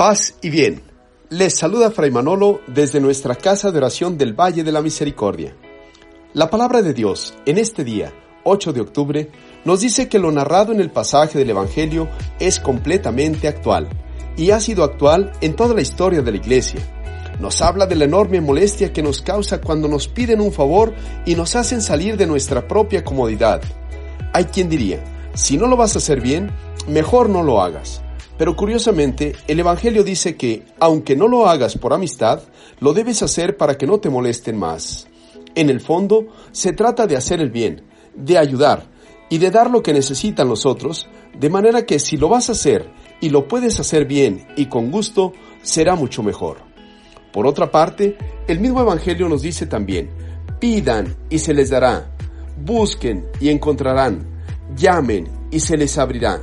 Paz 0.00 0.36
y 0.40 0.48
bien. 0.48 0.80
Les 1.28 1.54
saluda 1.54 1.90
Fray 1.90 2.10
Manolo 2.10 2.62
desde 2.66 3.00
nuestra 3.00 3.34
casa 3.34 3.70
de 3.70 3.76
oración 3.76 4.16
del 4.16 4.32
Valle 4.32 4.64
de 4.64 4.72
la 4.72 4.80
Misericordia. 4.80 5.54
La 6.32 6.48
palabra 6.48 6.80
de 6.80 6.94
Dios 6.94 7.34
en 7.44 7.58
este 7.58 7.84
día, 7.84 8.10
8 8.44 8.72
de 8.72 8.80
octubre, 8.80 9.30
nos 9.66 9.80
dice 9.80 10.08
que 10.08 10.18
lo 10.18 10.32
narrado 10.32 10.72
en 10.72 10.80
el 10.80 10.90
pasaje 10.90 11.38
del 11.38 11.50
Evangelio 11.50 12.08
es 12.38 12.60
completamente 12.60 13.46
actual 13.46 13.90
y 14.38 14.52
ha 14.52 14.60
sido 14.60 14.84
actual 14.84 15.32
en 15.42 15.54
toda 15.54 15.74
la 15.74 15.82
historia 15.82 16.22
de 16.22 16.30
la 16.30 16.38
Iglesia. 16.38 16.80
Nos 17.38 17.60
habla 17.60 17.84
de 17.84 17.96
la 17.96 18.06
enorme 18.06 18.40
molestia 18.40 18.94
que 18.94 19.02
nos 19.02 19.20
causa 19.20 19.60
cuando 19.60 19.86
nos 19.86 20.08
piden 20.08 20.40
un 20.40 20.50
favor 20.50 20.94
y 21.26 21.34
nos 21.34 21.56
hacen 21.56 21.82
salir 21.82 22.16
de 22.16 22.26
nuestra 22.26 22.66
propia 22.66 23.04
comodidad. 23.04 23.60
Hay 24.32 24.46
quien 24.46 24.70
diría, 24.70 25.04
si 25.34 25.58
no 25.58 25.66
lo 25.66 25.76
vas 25.76 25.94
a 25.94 25.98
hacer 25.98 26.22
bien, 26.22 26.50
mejor 26.88 27.28
no 27.28 27.42
lo 27.42 27.60
hagas. 27.60 28.00
Pero 28.40 28.56
curiosamente, 28.56 29.36
el 29.48 29.60
Evangelio 29.60 30.02
dice 30.02 30.34
que, 30.34 30.62
aunque 30.78 31.14
no 31.14 31.28
lo 31.28 31.46
hagas 31.46 31.76
por 31.76 31.92
amistad, 31.92 32.40
lo 32.80 32.94
debes 32.94 33.22
hacer 33.22 33.58
para 33.58 33.76
que 33.76 33.86
no 33.86 34.00
te 34.00 34.08
molesten 34.08 34.56
más. 34.56 35.08
En 35.54 35.68
el 35.68 35.82
fondo, 35.82 36.28
se 36.50 36.72
trata 36.72 37.06
de 37.06 37.18
hacer 37.18 37.42
el 37.42 37.50
bien, 37.50 37.82
de 38.14 38.38
ayudar 38.38 38.86
y 39.28 39.36
de 39.36 39.50
dar 39.50 39.70
lo 39.70 39.82
que 39.82 39.92
necesitan 39.92 40.48
los 40.48 40.64
otros, 40.64 41.06
de 41.38 41.50
manera 41.50 41.84
que 41.84 41.98
si 41.98 42.16
lo 42.16 42.30
vas 42.30 42.48
a 42.48 42.52
hacer 42.52 42.90
y 43.20 43.28
lo 43.28 43.46
puedes 43.46 43.78
hacer 43.78 44.06
bien 44.06 44.46
y 44.56 44.70
con 44.70 44.90
gusto, 44.90 45.34
será 45.60 45.94
mucho 45.94 46.22
mejor. 46.22 46.62
Por 47.34 47.46
otra 47.46 47.70
parte, 47.70 48.16
el 48.48 48.58
mismo 48.58 48.80
Evangelio 48.80 49.28
nos 49.28 49.42
dice 49.42 49.66
también, 49.66 50.08
pidan 50.58 51.14
y 51.28 51.40
se 51.40 51.52
les 51.52 51.68
dará, 51.68 52.16
busquen 52.64 53.26
y 53.38 53.50
encontrarán, 53.50 54.26
llamen 54.74 55.28
y 55.50 55.60
se 55.60 55.76
les 55.76 55.98
abrirá. 55.98 56.40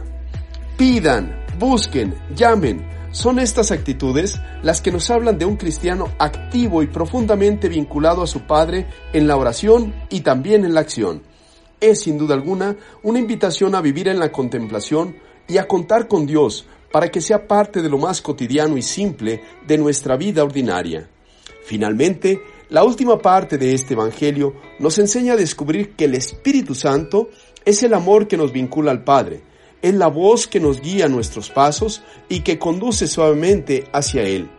Pidan, 0.78 1.37
busquen, 1.58 2.16
llamen. 2.36 2.86
Son 3.12 3.40
estas 3.40 3.72
actitudes 3.72 4.40
las 4.62 4.82
que 4.82 4.92
nos 4.92 5.10
hablan 5.10 5.38
de 5.38 5.46
un 5.46 5.56
cristiano 5.56 6.12
activo 6.20 6.84
y 6.84 6.88
profundamente 6.88 7.70
vinculado 7.70 8.22
a 8.22 8.28
su 8.28 8.42
Padre 8.42 8.88
en 9.14 9.28
la 9.28 9.38
oración 9.38 9.94
y 10.10 10.22
también 10.22 10.66
en 10.66 10.74
la 10.74 10.82
acción. 10.82 11.24
Es 11.80 12.02
sin 12.02 12.18
duda 12.18 12.36
alguna 12.36 12.76
una 13.04 13.20
invitación 13.20 13.76
a 13.76 13.82
vivir 13.82 14.08
en 14.08 14.20
la 14.20 14.32
contemplación 14.32 15.16
y 15.48 15.58
a 15.58 15.68
contar 15.68 16.08
con 16.08 16.26
Dios 16.26 16.68
para 16.92 17.10
que 17.10 17.22
sea 17.22 17.48
parte 17.48 17.82
de 17.82 17.90
lo 17.90 17.98
más 17.98 18.22
cotidiano 18.22 18.78
y 18.78 18.82
simple 18.82 19.42
de 19.66 19.78
nuestra 19.78 20.18
vida 20.18 20.44
ordinaria. 20.44 21.10
Finalmente, 21.64 22.42
la 22.70 22.84
última 22.84 23.18
parte 23.20 23.58
de 23.58 23.74
este 23.74 23.94
Evangelio 23.94 24.56
nos 24.80 25.00
enseña 25.00 25.34
a 25.34 25.38
descubrir 25.38 25.96
que 25.96 26.06
el 26.06 26.16
Espíritu 26.16 26.76
Santo 26.76 27.30
es 27.64 27.84
el 27.84 27.94
amor 27.94 28.28
que 28.28 28.38
nos 28.38 28.52
vincula 28.52 28.92
al 28.92 29.04
Padre, 29.04 29.42
es 29.82 29.94
la 29.94 30.08
voz 30.08 30.48
que 30.48 30.60
nos 30.60 30.82
guía 30.82 31.08
nuestros 31.08 31.50
pasos 31.50 32.02
y 32.30 32.42
que 32.42 32.60
conduce 32.60 33.08
suavemente 33.08 33.86
hacia 33.94 34.24
Él. 34.24 34.50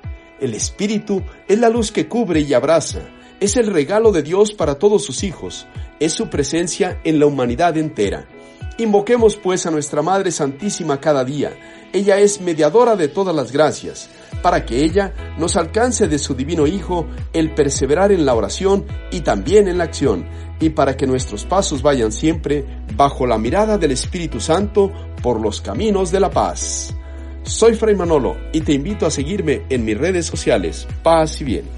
El 0.40 0.54
Espíritu 0.54 1.22
es 1.48 1.58
la 1.58 1.68
luz 1.68 1.90
que 1.90 2.08
cubre 2.08 2.40
y 2.40 2.54
abraza, 2.54 3.00
es 3.40 3.56
el 3.56 3.66
regalo 3.68 4.12
de 4.12 4.22
Dios 4.22 4.52
para 4.52 4.78
todos 4.78 5.04
sus 5.04 5.22
hijos, 5.22 5.66
es 6.00 6.12
su 6.12 6.28
presencia 6.28 7.00
en 7.04 7.18
la 7.18 7.26
humanidad 7.26 7.76
entera. 7.76 8.28
Invoquemos 8.78 9.36
pues 9.36 9.66
a 9.66 9.70
nuestra 9.70 10.02
Madre 10.02 10.30
Santísima 10.30 11.00
cada 11.00 11.24
día, 11.24 11.52
ella 11.92 12.18
es 12.18 12.40
mediadora 12.40 12.94
de 12.94 13.08
todas 13.08 13.34
las 13.34 13.50
gracias, 13.50 14.08
para 14.42 14.64
que 14.64 14.84
ella 14.84 15.12
nos 15.38 15.56
alcance 15.56 16.08
de 16.08 16.18
su 16.18 16.34
divino 16.34 16.66
Hijo 16.66 17.06
el 17.32 17.54
perseverar 17.54 18.12
en 18.12 18.24
la 18.24 18.34
oración 18.34 18.86
y 19.10 19.20
también 19.20 19.68
en 19.68 19.78
la 19.78 19.84
acción, 19.84 20.26
y 20.60 20.70
para 20.70 20.96
que 20.96 21.06
nuestros 21.06 21.44
pasos 21.44 21.82
vayan 21.82 22.12
siempre 22.12 22.64
bajo 22.96 23.26
la 23.26 23.38
mirada 23.38 23.78
del 23.78 23.92
Espíritu 23.92 24.40
Santo 24.40 24.92
por 25.22 25.40
los 25.40 25.60
caminos 25.60 26.10
de 26.10 26.20
la 26.20 26.30
paz. 26.30 26.94
Soy 27.42 27.74
Fray 27.74 27.94
Manolo 27.94 28.36
y 28.52 28.60
te 28.60 28.72
invito 28.72 29.06
a 29.06 29.10
seguirme 29.10 29.62
en 29.70 29.84
mis 29.84 29.96
redes 29.96 30.26
sociales. 30.26 30.86
Paz 31.02 31.40
y 31.40 31.44
bien. 31.44 31.77